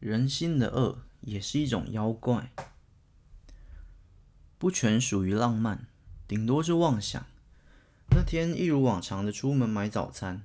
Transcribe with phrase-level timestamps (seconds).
[0.00, 2.50] 人心的恶也是一种妖怪，
[4.56, 5.86] 不全属于浪漫，
[6.26, 7.26] 顶多是妄想。
[8.12, 10.42] 那天一如往常的出门买早餐，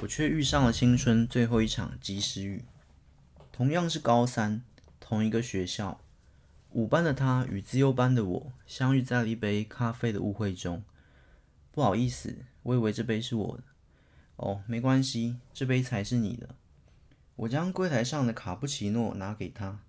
[0.00, 2.64] 我却遇上了青春最后一场及时雨。
[3.50, 4.62] 同样是高三，
[5.00, 6.00] 同一个学校，
[6.70, 10.84] 五班的他与自由班的我相遇在了一杯咖啡的误会中。
[11.72, 13.64] 不好意思，我以为这杯是我的。
[14.36, 16.54] 哦，没关系，这杯才是你的。
[17.36, 19.80] 我将柜台上的卡布奇诺拿给他，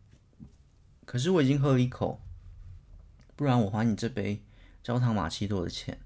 [1.05, 2.21] 可是我已经喝了一口，
[3.35, 4.43] 不然我还你这杯
[4.81, 5.99] 焦糖玛奇朵的钱。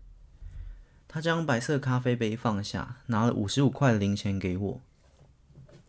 [1.08, 4.82] 他将白色咖啡杯放下，拿了五十五块的零钱给我。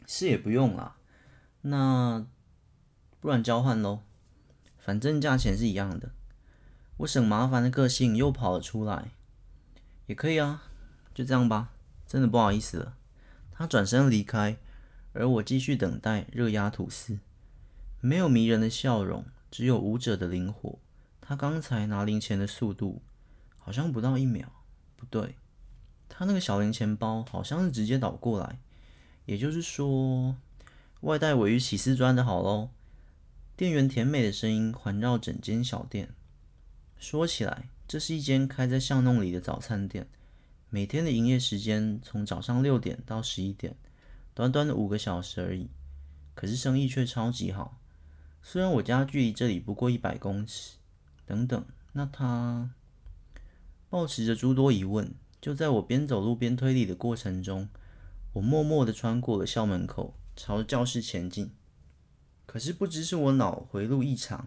[0.07, 0.97] 是也不用啦，
[1.63, 2.25] 那
[3.21, 4.03] 不然交换喽，
[4.79, 6.11] 反正价钱是一样的。
[6.99, 9.11] 我省麻烦的个性又跑了出来，
[10.07, 10.63] 也可以啊，
[11.13, 11.71] 就这样吧。
[12.07, 12.97] 真的不好意思了。
[13.53, 14.57] 他转身离开，
[15.19, 17.19] 而我继续等待热压吐司。
[18.01, 20.79] 没有迷人的笑容，只有舞者的灵活。
[21.21, 23.03] 他刚才拿零钱的速度，
[23.59, 24.53] 好像不到一秒。
[24.97, 25.35] 不对，
[26.09, 28.61] 他那个小零钱包好像是直接倒过来，
[29.27, 30.37] 也就是说，
[31.01, 32.71] 外带鮪鱼起司砖的好喽。
[33.57, 36.11] 店员甜美的声音环绕整间小店。
[36.97, 40.07] 说起来，这是一间开在巷弄里的早餐店，
[40.71, 43.75] 每天的营业时间从早上六点到十一点，
[44.39, 45.69] 短短的五个小时而已。
[46.37, 47.81] 可是生意却超级好。
[48.41, 50.77] 虽然我家距离这里不过一百公尺。
[51.27, 52.71] 等等，那他？
[53.91, 57.69] 抱持着诸多疑问，就在我边走路边推理的过程中，
[58.35, 61.51] 我默默地穿过了校门口，朝着教室前进。
[62.47, 64.47] 可是不知是我脑回路异常，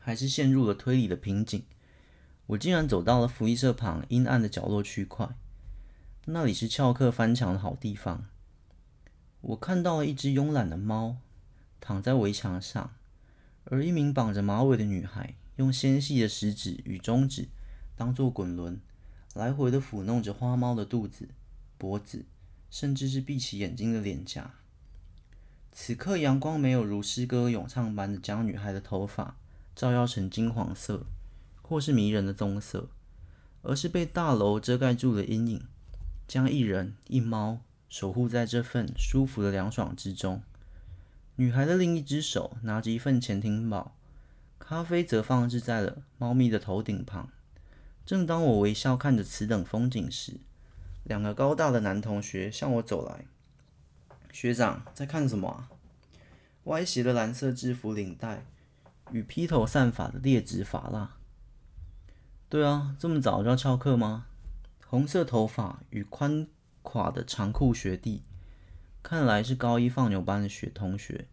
[0.00, 1.62] 还是陷入了推理的瓶颈，
[2.46, 5.28] 我竟然走到了福利社旁阴暗的角落区块。
[6.24, 8.24] 那里是翘课翻墙的好地方。
[9.40, 11.16] 我看到了一只慵懒的猫
[11.80, 12.94] 躺在围墙上，
[13.64, 17.48] 而一名绑着马尾的女孩用纤细的食指与中指。
[17.96, 18.80] 当做滚轮，
[19.34, 21.28] 来回的抚弄着花猫的肚子、
[21.76, 22.24] 脖子，
[22.70, 24.54] 甚至是闭起眼睛的脸颊。
[25.72, 29.36] 此刻，阳光没有如诗歌咏唱般的将女孩的头发
[29.74, 31.06] 照耀成金黄色，
[31.62, 32.88] 或是迷人的棕色，
[33.62, 35.64] 而是被大楼遮盖住了阴影，
[36.26, 40.42] 将一人一猫守护在这份舒服的凉爽之中。
[41.36, 43.94] 女孩的另一只手拿着一份潜艇堡，
[44.58, 47.30] 咖啡则放置在了猫咪的头顶旁。
[48.04, 50.40] 正当我微笑看着此等风景时，
[51.04, 53.26] 两个高大的男同学向我走来。
[54.32, 55.70] 学长在看什么啊？
[56.64, 58.44] 歪斜的蓝色制服领带
[59.10, 61.16] 与披头散发的劣质发蜡。
[62.48, 64.26] 对啊，这么早就要翘课吗？
[64.86, 66.46] 红色头发与宽
[66.88, 68.22] 垮的长裤学弟，
[69.02, 71.26] 看来是高一放牛班的学同学。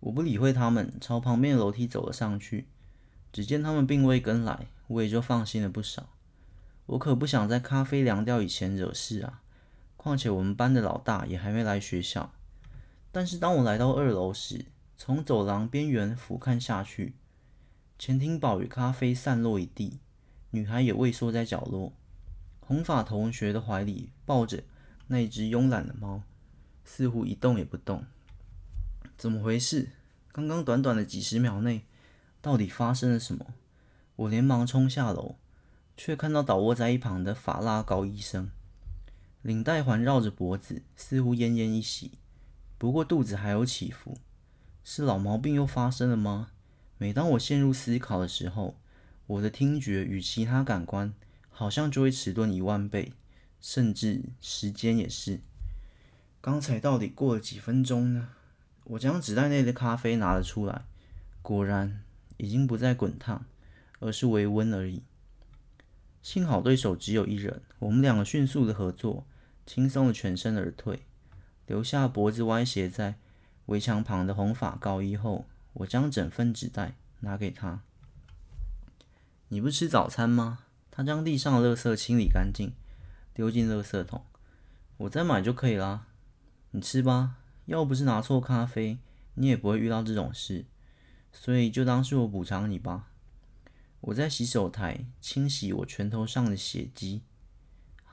[0.00, 2.66] 我不理会他们，朝旁边的楼梯走了上去。
[3.30, 4.68] 只见他们并未跟来。
[4.86, 6.08] 我也就放心了不少。
[6.86, 9.42] 我可不想在咖啡凉掉以前惹事啊！
[9.96, 12.32] 况且我们班的老大也还没来学校。
[13.12, 14.66] 但是当我来到二楼时，
[14.96, 17.16] 从走廊边缘俯瞰下去，
[17.98, 19.98] 前厅堡与咖啡散落一地，
[20.52, 21.92] 女孩也畏缩在角落，
[22.66, 24.64] 红发同学的怀里抱着
[25.06, 26.22] 那只慵懒的猫，
[26.84, 28.04] 似乎一动也不动。
[29.16, 29.90] 怎么回事？
[30.32, 31.84] 刚刚短短的几十秒内，
[32.42, 33.54] 到底发生了什么？
[34.16, 35.36] 我连忙冲下楼，
[35.96, 38.50] 却看到倒卧在一旁的法拉高医生，
[39.42, 42.18] 领带环绕着脖子，似乎奄奄一息。
[42.76, 44.18] 不过肚子还有起伏，
[44.82, 46.48] 是老毛病又发生了吗？
[46.98, 48.76] 每当我陷入思考的时候，
[49.28, 51.14] 我的听觉与其他感官
[51.56, 53.14] 好像就会迟钝一万倍，
[53.60, 55.40] 甚至时间也是。
[56.42, 58.28] 刚才到底过了几分钟呢？
[58.84, 60.84] 我将纸袋内的咖啡拿了出来，
[61.40, 62.04] 果然
[62.36, 63.46] 已经不再滚烫。
[63.98, 65.02] 而是微温而已。
[66.20, 69.26] 幸好对手只有一人，我们两个迅速的合作，
[69.64, 71.06] 轻松的全身而退，
[71.66, 73.14] 留下脖子歪斜在
[73.64, 77.80] 围墙旁的红发高一后，我将整份纸袋拿给他。
[79.48, 80.65] 你不吃早餐吗？
[80.96, 82.72] 他将地上的垃圾清理干净，
[83.34, 84.24] 丢进垃圾桶。
[84.96, 86.06] 我再买就可以啦。
[86.70, 88.96] 你吃吧，要不是拿错咖啡，
[89.34, 90.64] 你也不会遇到这种事，
[91.30, 93.10] 所以就当是我补偿你吧。
[94.00, 97.20] 我在洗手台清洗我拳头上的血迹。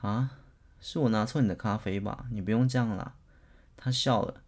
[0.02, 0.40] 啊，
[0.78, 2.26] 是我拿错你的咖啡吧？
[2.30, 3.14] 你不用这样啦。
[3.78, 4.42] 他笑了，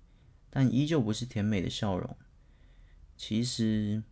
[0.50, 2.14] 但依旧不是甜美的笑容。
[3.16, 4.02] 其实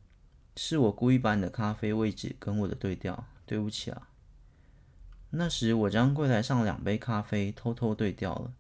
[0.57, 4.09] 是我故意把你的咖啡位置跟我的对调，对不起啊。
[5.37, 8.53] 那时我将柜台上两杯咖啡偷偷对调了。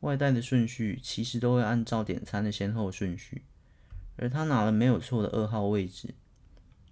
[0.00, 3.44] 外带的顺序其实都会按照点餐的先后顺序，
[4.16, 6.14] 而他拿了没有错的二号位置。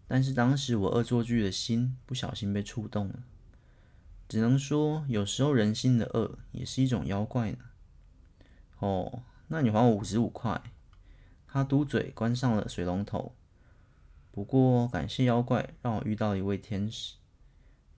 [0.06, 3.22] 但是当时我恶作剧的心不小心被触动了，
[4.28, 7.58] 只能说有时候人心的恶也是一种妖怪呢。
[8.78, 10.62] 哦，那你还我五十五块。
[11.46, 13.34] 他嘟嘴关上了水龙头。
[14.30, 17.14] 不过感谢妖怪让我遇到一位天使，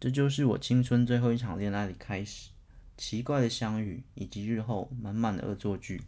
[0.00, 2.48] 这就是我青春最后一场恋爱的开始。
[2.96, 6.00] 奇怪的相遇，以及日后满满的恶作剧。